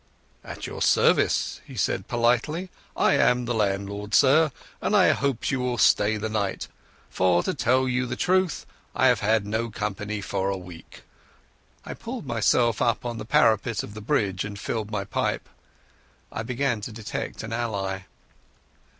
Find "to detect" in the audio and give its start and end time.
16.81-17.43